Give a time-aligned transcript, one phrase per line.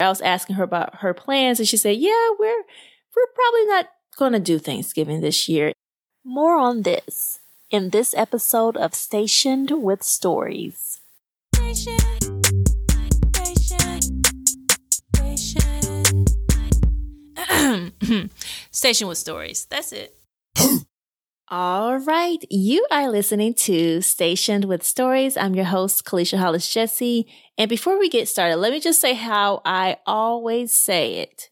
[0.00, 2.62] I was asking her about her plans and she said, yeah, we're,
[3.16, 5.72] we're probably not going to do Thanksgiving this year.
[6.24, 7.40] More on this
[7.70, 11.00] in this episode of Stationed with Stories.
[11.54, 11.98] Station,
[13.34, 14.00] station,
[18.70, 19.66] Station with Stories.
[19.66, 20.14] That's it.
[21.50, 22.44] All right.
[22.50, 25.34] You are listening to Stationed with Stories.
[25.34, 27.26] I'm your host, Kelicia Hollis Jessie.
[27.56, 31.48] And before we get started, let me just say how I always say it.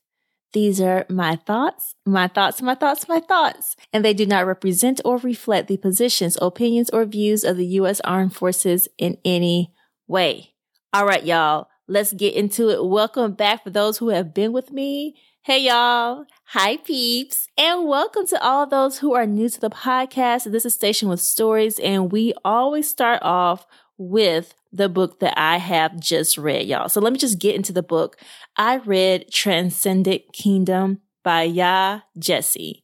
[0.53, 5.01] These are my thoughts, my thoughts, my thoughts, my thoughts, and they do not represent
[5.03, 8.01] or reflect the positions, opinions, or views of the U.S.
[8.01, 9.73] Armed Forces in any
[10.07, 10.53] way.
[10.93, 12.85] All right, y'all, let's get into it.
[12.85, 15.17] Welcome back for those who have been with me
[15.47, 16.27] Hey y'all.
[16.47, 17.47] Hi peeps.
[17.57, 20.51] And welcome to all those who are new to the podcast.
[20.51, 23.65] This is Station with Stories and we always start off
[23.97, 26.89] with the book that I have just read, y'all.
[26.89, 28.17] So let me just get into the book.
[28.57, 32.83] I read Transcendent Kingdom by Yaa Gyasi.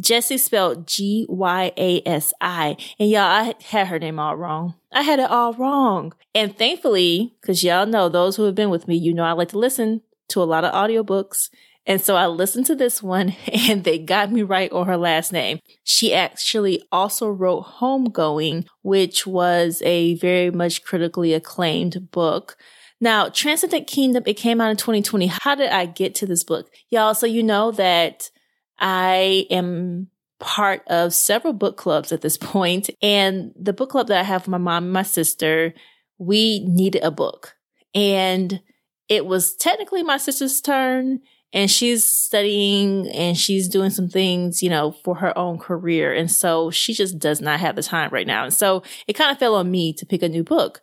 [0.00, 2.76] Gyasi spelled G Y A S I.
[2.98, 4.74] And y'all, I had her name all wrong.
[4.90, 6.14] I had it all wrong.
[6.34, 9.50] And thankfully, because y'all know those who have been with me, you know I like
[9.50, 10.00] to listen
[10.30, 11.48] to a lot of audiobooks
[11.86, 13.34] and so I listened to this one
[13.68, 15.58] and they got me right on her last name.
[15.84, 22.56] She actually also wrote Homegoing, which was a very much critically acclaimed book.
[23.00, 25.26] Now, Transcendent Kingdom, it came out in 2020.
[25.26, 26.70] How did I get to this book?
[26.88, 28.30] Y'all, so you know that
[28.78, 34.20] I am part of several book clubs at this point, And the book club that
[34.20, 35.74] I have with my mom and my sister,
[36.18, 37.56] we needed a book.
[37.92, 38.60] And
[39.08, 41.20] it was technically my sister's turn
[41.52, 46.12] and she's studying and she's doing some things, you know, for her own career.
[46.12, 48.44] And so she just does not have the time right now.
[48.44, 50.80] And so it kind of fell on me to pick a new book.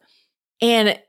[0.61, 0.99] And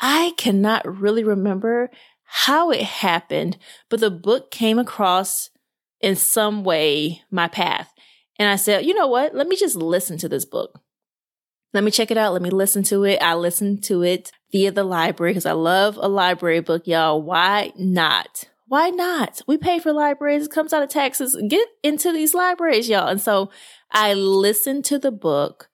[0.00, 1.90] I cannot really remember
[2.24, 3.58] how it happened,
[3.88, 5.50] but the book came across
[6.00, 7.92] in some way my path.
[8.38, 9.34] And I said, you know what?
[9.34, 10.80] Let me just listen to this book.
[11.74, 12.32] Let me check it out.
[12.32, 13.20] Let me listen to it.
[13.20, 17.20] I listened to it via the library because I love a library book, y'all.
[17.20, 18.44] Why not?
[18.70, 19.42] Why not?
[19.48, 20.46] We pay for libraries.
[20.46, 21.36] It comes out of taxes.
[21.48, 23.08] Get into these libraries, y'all.
[23.08, 23.50] And so
[23.90, 25.68] I listened to the book,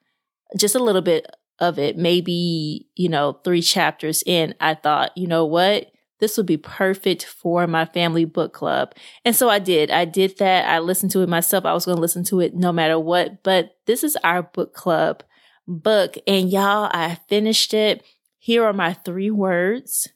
[0.58, 1.26] just a little bit
[1.58, 4.54] of it, maybe, you know, three chapters in.
[4.62, 5.88] I thought, you know what?
[6.20, 8.94] This would be perfect for my family book club.
[9.26, 9.90] And so I did.
[9.90, 10.66] I did that.
[10.66, 11.66] I listened to it myself.
[11.66, 14.72] I was going to listen to it no matter what, but this is our book
[14.72, 15.22] club
[15.68, 16.16] book.
[16.26, 18.02] And y'all, I finished it.
[18.38, 20.08] Here are my three words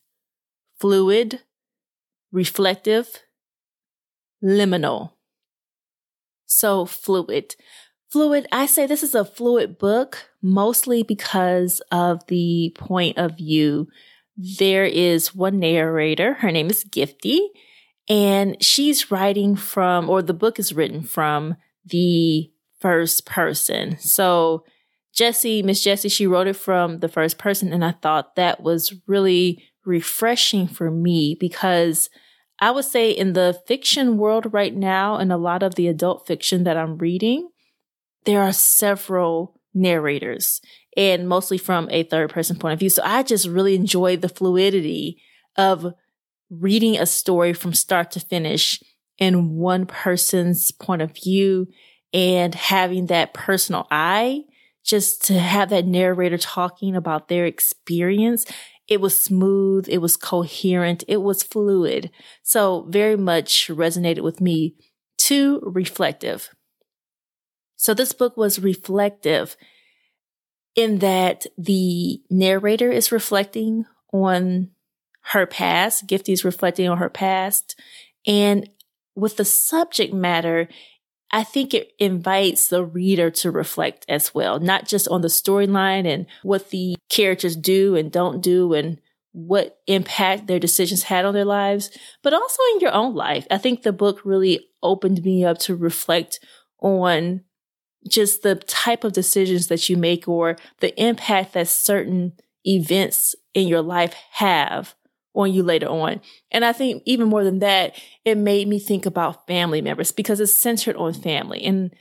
[0.81, 1.43] fluid,
[2.33, 3.23] reflective,
[4.43, 5.13] liminal.
[6.47, 7.55] So fluid.
[8.11, 13.89] Fluid, I say this is a fluid book mostly because of the point of view.
[14.37, 16.35] There is one narrator.
[16.35, 17.41] Her name is Gifty
[18.09, 23.97] and she's writing from, or the book is written from the first person.
[23.99, 24.65] So
[25.17, 27.73] Gyasi, Miss Gyasi, she wrote it from the first person.
[27.73, 32.11] And I thought that was really refreshing for me because
[32.61, 36.27] I would say in the fiction world right now, and a lot of the adult
[36.27, 37.49] fiction that I'm reading,
[38.25, 40.61] there are several narrators
[40.97, 42.91] and mostly from a third person point of view.
[42.91, 45.23] So I just really enjoy the fluidity
[45.57, 45.95] of
[46.51, 48.83] reading a story from start to finish
[49.19, 51.69] in one person's point of view
[52.12, 54.43] and having that personal eye
[54.85, 58.45] just to have that narrator talking about their experience
[58.91, 59.87] it was smooth.
[59.89, 61.05] It was coherent.
[61.06, 62.11] It was fluid.
[62.43, 64.75] So very much resonated with me.
[65.17, 66.51] Too reflective.
[67.77, 69.56] So this book was reflective
[70.75, 74.71] in that the narrator is reflecting on
[75.27, 76.09] her past.
[76.09, 77.81] Gifty is reflecting on her past.
[78.27, 78.69] And
[79.15, 80.69] with the subject matter,
[81.33, 86.07] I think it invites the reader to reflect as well, not just on the storyline
[86.07, 89.01] and what the characters do and don't do and
[89.33, 93.47] what impact their decisions had on their lives, but also in your own life.
[93.50, 96.41] I think the book really opened me up to reflect
[96.81, 97.43] on
[98.09, 102.33] just the type of decisions that you make or the impact that certain
[102.67, 104.94] events in your life have
[105.35, 106.21] on you later on.
[106.50, 107.94] And I think even more than that,
[108.25, 111.62] it made me think about family members because it's centered on family.
[111.62, 111.94] And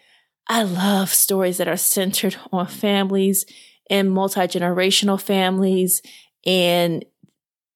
[0.47, 3.45] I love stories that are centered on families
[3.89, 6.01] and multi generational families
[6.45, 7.05] and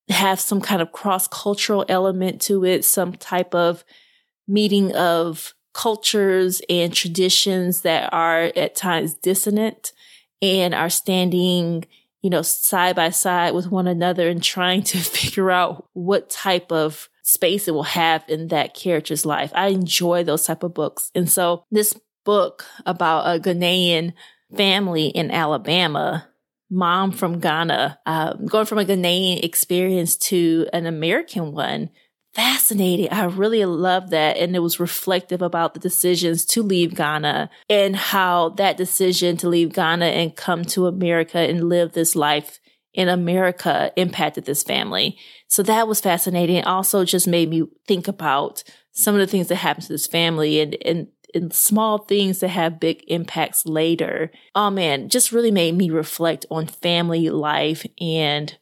[0.09, 3.83] have some kind of cross cultural element to it, some type of
[4.47, 9.91] meeting of cultures and traditions that are at times dissonant
[10.41, 11.85] and are standing
[12.23, 16.71] you know, side by side with one another and trying to figure out what type
[16.71, 19.51] of space it will have in that character's life.
[19.53, 21.11] I enjoy those type of books.
[21.13, 24.13] And so this book about a Ghanaian
[24.55, 26.27] family in Alabama,
[26.69, 31.89] mom from Ghana, uh, going from a Ghanaian experience to an American one,
[32.33, 33.09] fascinating.
[33.11, 34.37] I really love that.
[34.37, 39.49] And it was reflective about the decisions to leave Ghana and how that decision to
[39.49, 42.59] leave Ghana and come to America and live this life
[42.93, 45.17] in America impacted this family.
[45.47, 46.57] So that was fascinating.
[46.57, 50.07] It also just made me think about some of the things that happened to this
[50.07, 54.31] family and, and, and small things that have big impacts later.
[54.53, 58.55] Oh man, just really made me reflect on family life and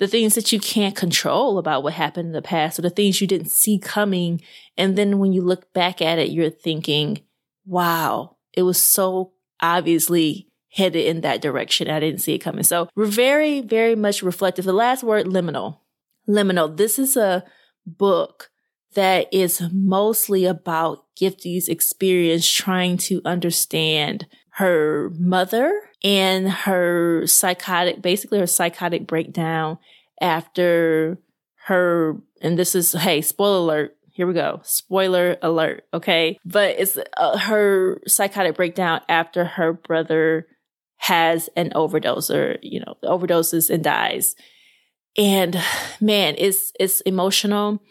[0.00, 3.20] the things that you can't control about what happened in the past or the things
[3.20, 4.40] you didn't see coming.
[4.78, 7.20] And then when you look back at it, you're thinking,
[7.66, 11.90] wow, it was so obviously headed in that direction.
[11.90, 12.62] I didn't see it coming.
[12.62, 14.64] So we're very, very much reflective.
[14.64, 15.80] The last word, liminal.
[16.26, 16.74] Liminal.
[16.74, 17.44] This is a
[17.84, 18.50] book
[18.94, 28.38] that is mostly about Gifty's experience trying to understand her mother and her psychotic, basically
[28.38, 29.78] her psychotic breakdown
[30.20, 31.18] after
[31.66, 33.96] her, and this is, hey, spoiler alert.
[34.12, 34.60] Here we go.
[34.64, 35.84] Spoiler alert.
[35.94, 36.38] Okay.
[36.44, 40.46] But it's uh, her psychotic breakdown after her brother
[40.96, 44.34] has an overdose or, you know, overdoses and dies.
[45.16, 45.62] And
[46.00, 47.82] man, it's, it's emotional,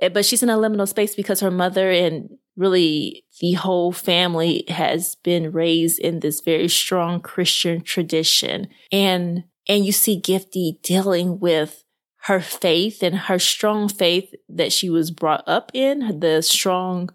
[0.00, 4.64] eh, but she's in a liminal space because her mother and really the whole family
[4.68, 8.68] has been raised in this very strong Christian tradition.
[8.90, 11.84] And, and you see Gifty dealing with
[12.22, 17.10] her faith and her strong faith that she was brought up in, the strong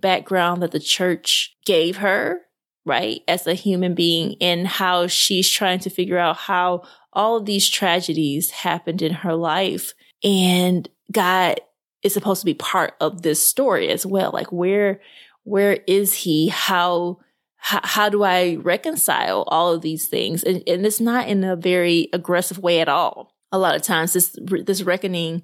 [0.00, 2.40] background that the church gave her,
[2.86, 3.20] right?
[3.28, 6.82] As a human being and how she's trying to figure out how
[7.12, 9.92] all of these tragedies happened in her life.
[10.22, 11.60] And God
[12.04, 14.30] is supposed to be part of this story as well.
[14.32, 15.00] Like where,
[15.42, 16.48] where is he?
[16.48, 17.18] How,
[17.56, 20.44] how, how do I reconcile all of these things?
[20.44, 23.34] And, and it's not in a very aggressive way at all.
[23.50, 25.42] A lot of times this, this reckoning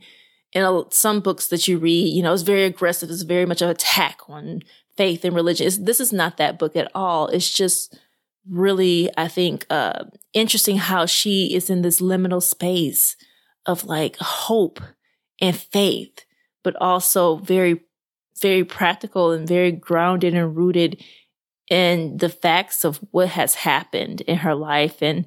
[0.53, 3.11] in a, some books that you read, you know, is very aggressive.
[3.11, 4.61] It's very much an attack on
[4.97, 5.67] faith and religion.
[5.67, 7.29] It's, this is not that book at all.
[7.29, 7.99] It's just
[8.49, 10.05] really, I think, uh,
[10.35, 13.17] interesting how she is in this liminal space
[13.65, 14.81] of like hope
[15.41, 16.25] and faith
[16.63, 17.81] but also very,
[18.41, 21.03] very practical and very grounded and rooted
[21.71, 25.27] in the facts of what has happened in her life and,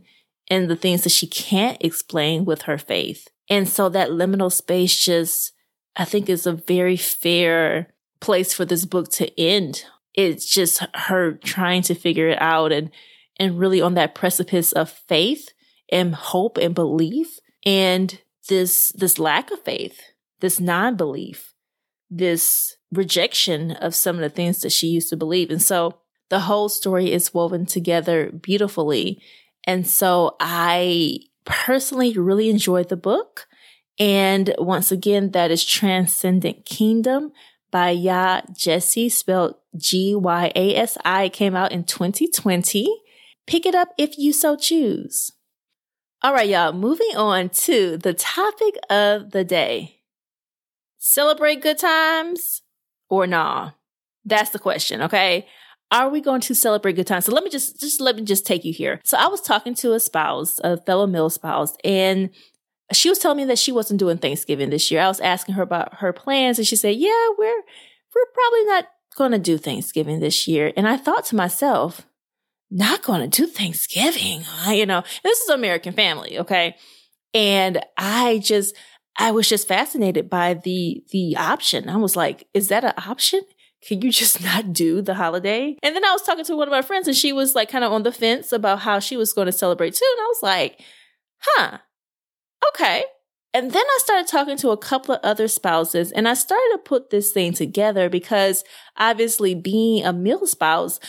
[0.50, 3.30] and the things that she can't explain with her faith.
[3.50, 5.54] And so that liminal space just,
[5.96, 9.86] I think is a very fair place for this book to end.
[10.14, 12.92] It's just her trying to figure it out and,
[13.40, 15.50] and really on that precipice of faith
[15.92, 18.20] and hope and belief and
[18.50, 20.02] this, this lack of faith
[20.44, 21.54] this non belief,
[22.12, 25.50] this rejection of some of the things that she used to believe.
[25.50, 29.22] And so the whole story is woven together beautifully.
[29.66, 33.48] And so I personally really enjoyed the book.
[33.98, 37.32] And once again, that is Transcendent Kingdom
[37.72, 41.30] by Yaa Gyasi, spelled G Y A S I.
[41.30, 42.86] Came out in 2020.
[43.48, 45.32] Pick it up if you so choose.
[46.22, 50.03] All right, y'all, moving on to the topic of the day
[51.04, 52.62] celebrate good times
[53.10, 53.72] or nah?
[54.24, 55.46] That's the question, okay?
[55.92, 57.26] Are we going to celebrate good times?
[57.26, 59.02] So let me just just let me just take you here.
[59.04, 62.30] So I was talking to a spouse, a fellow MilSpouse, and
[62.94, 65.02] she was telling me that she wasn't doing Thanksgiving this year.
[65.02, 67.62] I was asking her about her plans, and she said, "Yeah, we're
[68.16, 72.08] we're probably not going to do Thanksgiving this year." And I thought to myself,
[72.72, 75.04] "Not going to do Thanksgiving, you know?
[75.24, 76.76] This is American family, okay?"
[77.36, 78.76] And I just
[79.18, 81.90] I was just fascinated by the the option.
[81.90, 83.42] I was like, is that an option?
[83.88, 85.76] Can you just not do the holiday?
[85.84, 87.84] And then I was talking to one of my friends and she was like kind
[87.84, 90.14] of on the fence about how she was going to celebrate too.
[90.18, 90.82] And I was like,
[91.40, 91.78] huh,
[92.70, 93.04] okay.
[93.56, 96.80] And then I started talking to a couple of other spouses and I started to
[96.80, 98.64] put this thing together because
[98.98, 101.00] obviously being a MilSpouse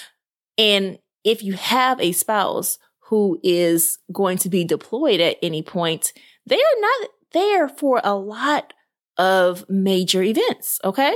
[0.59, 6.13] and if you have a spouse who is going to be deployed at any point,
[6.47, 8.73] they are not there for a lot
[9.19, 10.81] of major events.
[10.83, 11.15] Okay.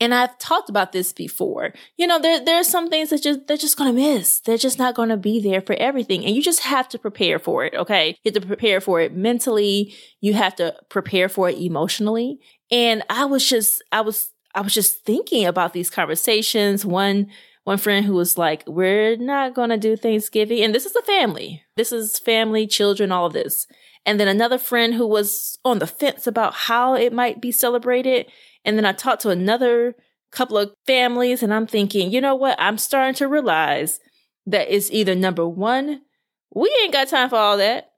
[0.00, 1.72] And I've talked about this before.
[1.96, 4.40] You know, there, there are some things that just, they're just going to miss.
[4.40, 6.24] They're just not going to be there for everything.
[6.24, 7.74] And you just have to prepare for it.
[7.74, 8.18] Okay.
[8.24, 9.94] You have to prepare for it mentally.
[10.20, 12.40] You have to prepare for it emotionally.
[12.72, 16.84] And I was just, I was, I was just thinking about these conversations.
[16.84, 17.28] One,
[17.62, 20.64] one friend who was like, we're not going to do Thanksgiving.
[20.64, 21.62] And this is a family.
[21.76, 23.68] This is family, children, all of this.
[24.04, 28.26] And then another friend who was on the fence about how it might be celebrated.
[28.64, 29.94] And then I talked to another
[30.32, 32.56] couple of families and I'm thinking, you know what?
[32.58, 34.00] I'm starting to realize
[34.46, 36.02] that it's either number one,
[36.54, 37.92] we ain't got time for all that.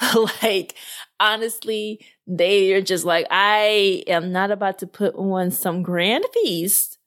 [0.42, 0.74] like,
[1.18, 6.98] honestly, they are just like, I am not about to put on some grand feast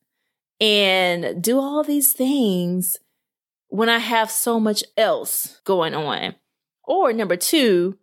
[0.60, 2.98] and do all these things
[3.68, 6.36] when I have so much else going on.
[6.84, 7.98] Or number two,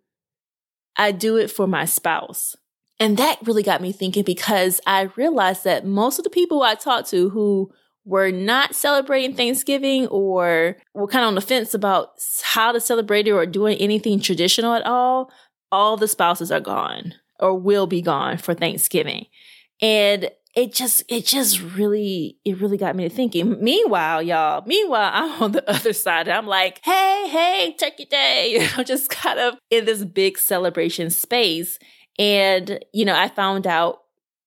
[0.97, 2.55] I do it for my spouse.
[2.99, 6.75] And that really got me thinking because I realized that most of the people I
[6.75, 7.71] talked to who
[8.05, 13.27] were not celebrating Thanksgiving or were kind of on the fence about how to celebrate
[13.27, 15.31] it or doing anything traditional at all,
[15.71, 19.25] all the spouses are gone or will be gone for Thanksgiving.
[19.81, 23.63] And it just it just really it really got me to thinking.
[23.63, 26.27] Meanwhile, y'all, meanwhile, I'm on the other side.
[26.27, 28.67] I'm like, hey, hey, turkey day.
[28.75, 31.77] I'm just kind of in this big celebration space.
[32.17, 33.99] And, you know, I found out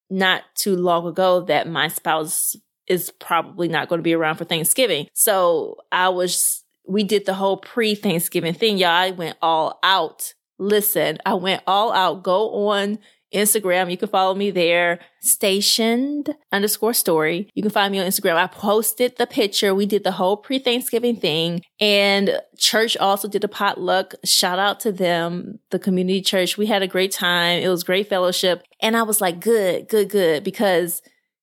[0.09, 4.43] not too long ago that my spouse is probably not going to be around for
[4.43, 5.07] Thanksgiving.
[5.13, 8.77] So I was, we did the whole pre Thanksgiving thing.
[8.77, 10.33] Y'all, I went all out.
[10.59, 12.21] Listen, I went all out.
[12.21, 12.99] Go on
[13.33, 13.89] Instagram.
[13.89, 17.49] You can follow me there, stationed underscore story.
[17.53, 18.35] You can find me on Instagram.
[18.35, 19.73] I posted the picture.
[19.73, 24.13] We did the whole pre Thanksgiving thing and church also did a potluck.
[24.23, 26.57] Shout out to them, the community church.
[26.57, 27.61] We had a great time.
[27.61, 28.63] It was great fellowship.
[28.81, 31.01] And I was like, good, good, good, because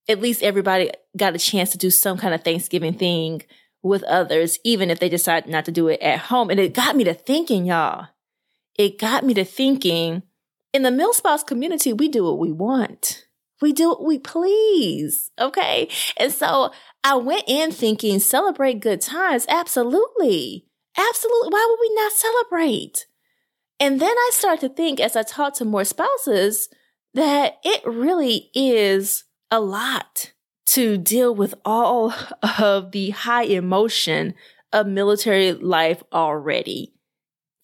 [0.08, 3.42] at least everybody got a chance to do some kind of Thanksgiving thing
[3.82, 6.50] with others, even if they decide not to do it at home.
[6.50, 8.08] And it got me to thinking, y'all.
[8.76, 10.22] It got me to thinking
[10.72, 13.26] in the MilSpouse community, we do what we want.
[13.60, 15.30] We do what we please.
[15.38, 15.88] Okay.
[16.16, 16.72] And so
[17.02, 19.46] I went in thinking celebrate good times.
[19.48, 20.66] Absolutely.
[20.96, 21.48] Absolutely.
[21.50, 23.06] Why would we not celebrate?
[23.80, 26.68] And then I start to think as I talk to more spouses
[27.14, 30.32] that it really is a lot
[30.66, 32.12] to deal with all
[32.58, 34.34] of the high emotion
[34.72, 36.92] of military life already,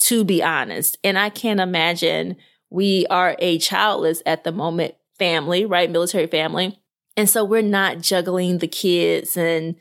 [0.01, 0.97] to be honest.
[1.05, 2.37] And I can't imagine
[2.71, 5.91] we are a childless at the moment family, right?
[5.91, 6.79] Military family.
[7.17, 9.77] And so we're not juggling the kids and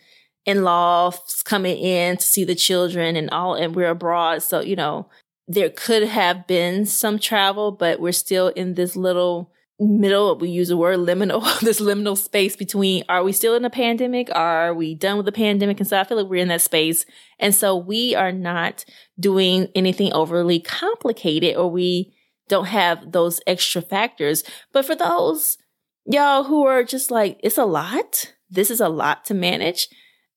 [0.46, 4.44] in-laws coming in to see the children and all, and we're abroad.
[4.44, 5.10] So, you know,
[5.48, 10.70] there could have been some travel, but we're still in this little middle, we use
[10.70, 14.30] the word liminal, this liminal space between are we still in a pandemic?
[14.34, 15.80] Are we done with the pandemic?
[15.80, 17.06] And so I feel like we're in that space.
[17.40, 18.86] And so we are not
[19.20, 22.14] doing anything overly complicated or we
[22.50, 24.44] don't have those extra factors.
[24.72, 25.58] But for those
[26.06, 28.34] y'all who are just like, it's a lot.
[28.50, 29.88] This is a lot to manage.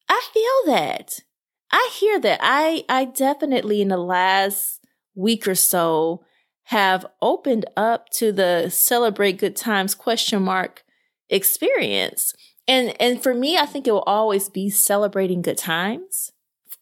[0.09, 1.21] I feel that.
[1.71, 2.41] I hear that.
[2.43, 4.81] I, I definitely in the last
[5.15, 6.25] week or so
[6.65, 10.85] have opened up to the celebrate good times question mark
[11.29, 12.33] experience.
[12.69, 16.33] And, and for me, I think it will always be celebrating good times.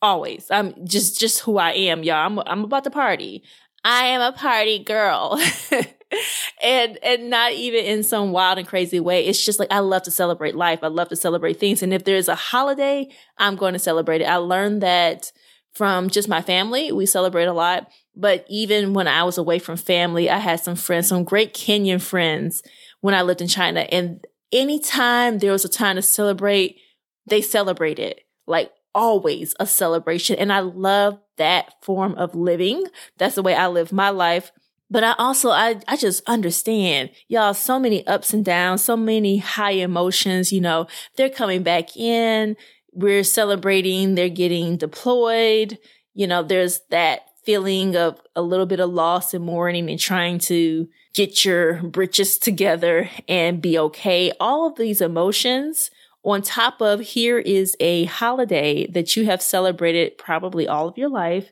[0.01, 0.47] Always.
[0.51, 2.27] I'm just, just who I am, y'all.
[2.27, 3.43] I'm, I'm about to party.
[3.85, 5.39] I am a party girl.
[6.63, 9.27] and and not even in some wild and crazy way.
[9.27, 10.81] It's just like I love to celebrate life.
[10.83, 11.83] I love to celebrate things.
[11.83, 14.27] And if there's a holiday, I'm going to celebrate it.
[14.27, 15.33] I learned that
[15.75, 16.93] from just my family.
[16.93, 17.89] We celebrate a lot.
[18.17, 22.01] But even when I was away from family, I had some friends, some great Kenyan
[22.01, 22.63] friends
[23.01, 23.81] when I lived in China.
[23.81, 26.79] And anytime there was a time to celebrate,
[27.27, 28.21] they celebrated.
[28.47, 30.37] Like always a celebration.
[30.37, 32.87] And I love that form of living.
[33.19, 34.53] That's the way I live my life.
[34.91, 39.39] But I also, I, I just understand y'all so many ups and downs, so many
[39.39, 40.87] high emotions, you know,
[41.17, 42.57] they're coming back in.
[42.93, 44.15] We're celebrating.
[44.15, 45.79] They're getting deployed.
[46.13, 50.39] You know, there's that feeling of a little bit of loss and mourning and trying
[50.39, 54.33] to get your britches together and be okay.
[54.41, 55.91] All of these emotions
[56.25, 61.11] on top of here is a holiday that you have celebrated probably all of your
[61.11, 61.51] life.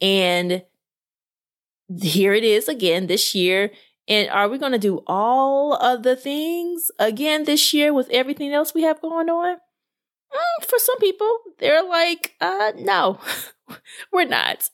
[0.00, 0.62] And
[2.00, 3.70] here it is again this year.
[4.06, 8.52] And are we going to do all of the things again this year with everything
[8.52, 9.56] else we have going on?
[9.56, 13.18] Mm, for some people, they're like, uh, no,
[14.12, 14.68] we're not.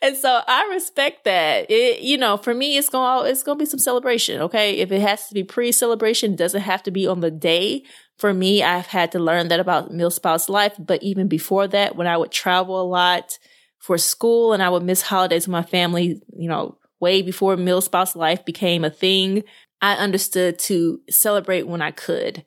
[0.00, 1.70] And so I respect that.
[1.70, 4.40] It, you know, for me, it's going to it's going to be some celebration.
[4.40, 4.78] Okay.
[4.78, 7.84] If it has to be pre-celebration, doesn't have to be on the day
[8.22, 10.74] for me, I've had to learn that about MilSpouse life.
[10.78, 13.36] But even before that, when I would travel a lot
[13.80, 18.14] for school and I would miss holidays with my family, you know, way before MilSpouse
[18.14, 19.42] life became a thing,
[19.80, 22.44] I understood to celebrate when I could.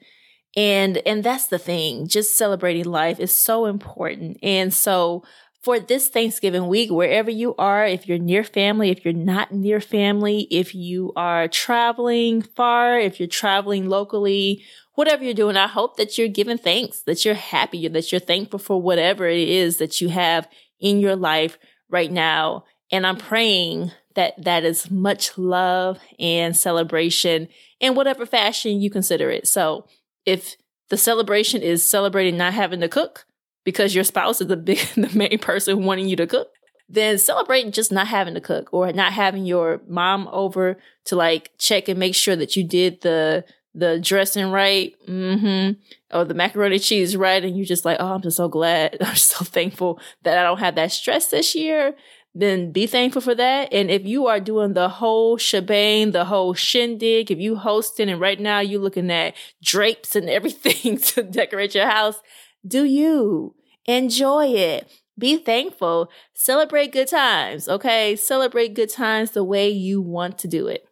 [0.56, 2.08] And and that's the thing.
[2.08, 4.38] Just celebrating life is so important.
[4.42, 5.26] And so
[5.66, 9.82] for this Thanksgiving week, wherever you are, if you're near family, if you're not near
[9.82, 15.98] family, if you are traveling far, if you're traveling locally, whatever you're doing, I hope
[15.98, 20.00] that you're giving thanks, that you're happy, that you're thankful for whatever it is that
[20.00, 20.48] you have
[20.80, 21.58] in your life
[21.90, 22.66] right now.
[22.92, 27.48] And I'm praying that that is much love and celebration
[27.80, 29.48] in whatever fashion you consider it.
[29.48, 29.88] So
[30.28, 30.58] if
[30.90, 33.26] the celebration is celebrating not having to cook
[33.66, 36.52] because your spouse is the big, the main person wanting you to cook,
[36.88, 41.52] then celebrating just not having to cook or not having your mom over to like
[41.58, 43.44] check and make sure that you did the
[43.78, 45.74] the dressing right, mm-hmm,
[46.18, 49.18] or the macaroni cheese right, and you're just like, oh, I'm just so glad, I'm
[49.18, 51.94] so thankful that I don't have that stress this year.
[52.38, 53.74] Then be thankful for that.
[53.74, 58.20] And if you are doing the whole shebang, the whole shindig, if you hosting and
[58.20, 62.20] right now you're looking at drapes and everything to decorate your house,
[62.66, 63.56] do you
[63.86, 64.90] enjoy it?
[65.18, 66.10] Be thankful.
[66.34, 67.70] Celebrate good times.
[67.70, 68.16] Okay.
[68.16, 70.88] Celebrate good times the way you want to do it.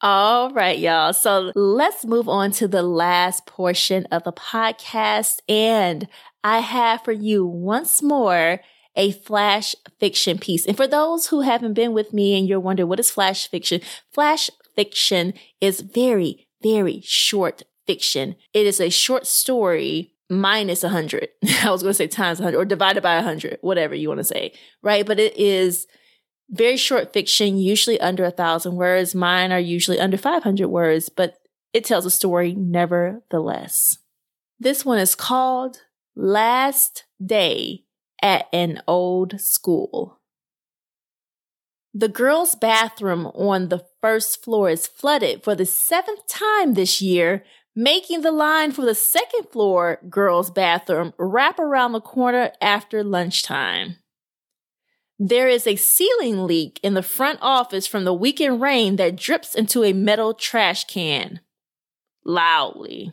[0.00, 1.12] All right, y'all.
[1.12, 5.38] So let's move on to the last portion of the podcast.
[5.48, 6.08] And
[6.42, 8.60] I have for you once more
[8.96, 10.66] a flash fiction piece.
[10.66, 13.80] And for those who haven't been with me and you're wondering what is flash fiction,
[14.12, 18.36] flash fiction is very, very short fiction.
[18.52, 21.28] It is a short story minus 100.
[21.62, 24.24] I was going to say times 100 or divided by 100, whatever you want to
[24.24, 24.52] say,
[24.82, 25.06] right?
[25.06, 25.86] But it is
[26.50, 29.14] very short fiction, usually under a thousand words.
[29.14, 31.38] Mine are usually under 500 words, but
[31.72, 33.98] it tells a story nevertheless.
[34.58, 35.78] This one is called
[36.14, 37.84] Last Day
[38.22, 40.20] at an Old School.
[41.92, 47.44] The girls' bathroom on the first floor is flooded for the seventh time this year,
[47.76, 53.96] making the line for the second floor girls' bathroom wrap around the corner after lunchtime.
[55.18, 59.54] There is a ceiling leak in the front office from the weekend rain that drips
[59.54, 61.40] into a metal trash can.
[62.24, 63.12] Loudly.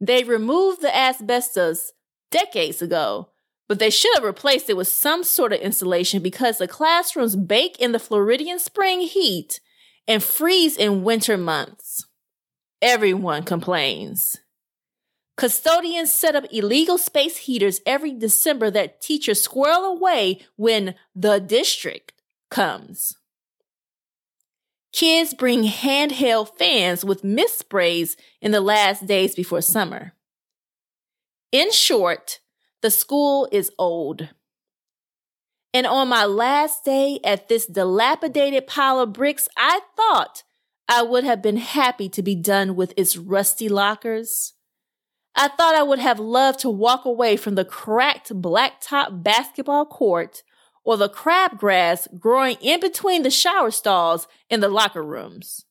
[0.00, 1.92] They removed the asbestos
[2.32, 3.28] decades ago,
[3.68, 7.78] but they should have replaced it with some sort of insulation because the classrooms bake
[7.78, 9.60] in the Floridian spring heat
[10.08, 12.06] and freeze in winter months.
[12.82, 14.38] Everyone complains.
[15.36, 22.12] Custodians set up illegal space heaters every December that teachers squirrel away when the district
[22.50, 23.16] comes.
[24.92, 30.14] Kids bring handheld fans with mist sprays in the last days before summer.
[31.52, 32.40] In short,
[32.82, 34.28] the school is old.
[35.72, 40.42] And on my last day at this dilapidated pile of bricks, I thought
[40.94, 44.52] I would have been happy to be done with its rusty lockers,
[45.34, 50.42] I thought I would have loved to walk away from the cracked blacktop basketball court
[50.84, 55.64] or the crabgrass growing in between the shower stalls in the locker rooms.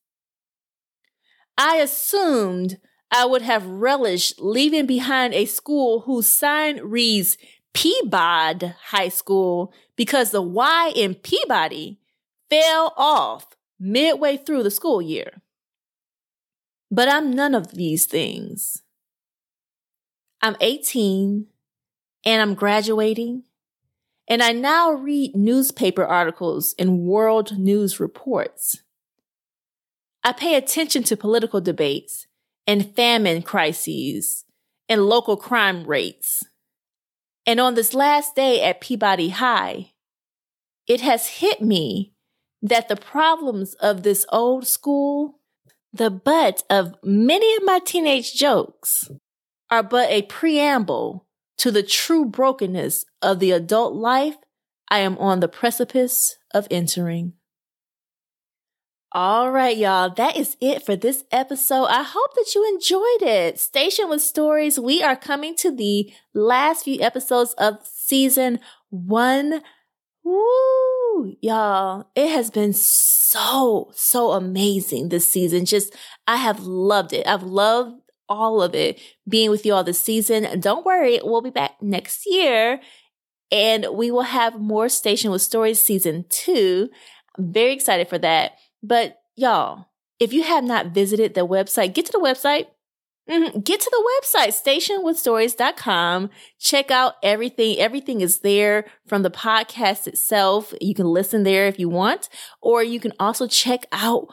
[1.55, 2.79] I assumed
[3.11, 7.37] I would have relished leaving behind a school whose sign reads
[7.75, 11.99] Peabody High School because the Y in Peabody
[12.49, 15.41] fell off midway through the school year.
[16.91, 18.83] But I'm none of these things.
[20.41, 21.47] I'm 18
[22.25, 23.43] and I'm graduating.
[24.27, 28.81] And I now read newspaper articles and world news reports.
[30.23, 32.27] I pay attention to political debates
[32.67, 34.45] and famine crises
[34.87, 36.43] and local crime rates.
[37.45, 39.93] And on this last day at Peabody High,
[40.87, 42.10] it has hit me
[42.61, 45.39] that the problems of this old school,
[45.93, 49.09] the butt of many of my teenage jokes,
[49.69, 51.25] are but a preamble
[51.57, 54.35] to the true brokenness of the adult life
[54.89, 57.33] I am on the precipice of entering.
[59.13, 60.09] All right, y'all.
[60.09, 61.85] That is it for this episode.
[61.85, 63.59] I hope that you enjoyed it.
[63.59, 64.79] Station with Stories.
[64.79, 69.61] We are coming to the last few episodes of season one.
[70.23, 70.41] Woo,
[71.41, 72.07] y'all.
[72.15, 75.65] It has been so, so amazing this season.
[75.65, 75.95] Just,
[76.27, 77.27] I have loved it.
[77.27, 80.59] I've loved all of it being with you all this season.
[80.59, 82.79] Don't worry, we'll be back next year
[83.51, 86.89] and we will have more Station with Stories season two.
[87.37, 88.53] I'm very excited for that.
[88.81, 89.87] But y'all,
[90.19, 92.67] if you have not visited the website, get to the website.
[93.31, 93.59] Mm-hmm.
[93.61, 96.29] Get to the website, stationwithstories.com.
[96.59, 97.79] Check out everything.
[97.79, 100.73] Everything is there from the podcast itself.
[100.81, 102.27] You can listen there if you want,
[102.61, 104.27] or you can also check out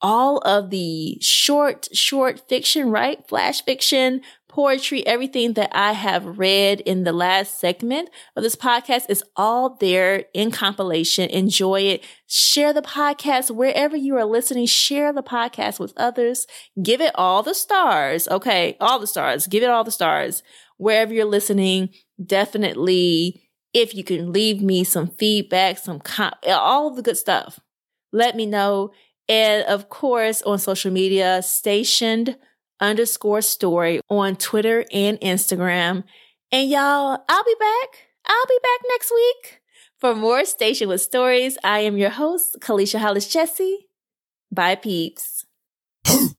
[0.00, 3.26] all of the short, short fiction, right?
[3.28, 9.06] Flash fiction, poetry, everything that I have read in the last segment of this podcast
[9.08, 11.30] is all there in compilation.
[11.30, 12.04] Enjoy it.
[12.26, 14.66] Share the podcast wherever you are listening.
[14.66, 16.46] Share the podcast with others.
[16.82, 18.28] Give it all the stars.
[18.28, 18.76] Okay.
[18.78, 19.46] All the stars.
[19.46, 20.42] Give it all the stars.
[20.76, 21.88] Wherever you're listening,
[22.24, 27.58] definitely, if you can leave me some feedback, some, com- all the good stuff,
[28.12, 28.90] let me know.
[29.30, 32.36] And of course, on social media, stationed
[32.82, 36.04] underscore story on Twitter and Instagram.
[36.50, 38.08] And y'all, I'll be back.
[38.26, 39.62] I'll be back next week
[39.98, 41.56] for more Station with Stories.
[41.64, 43.86] I am your host, Kelicia Hollis Jessie.
[44.50, 45.46] Bye, peeps.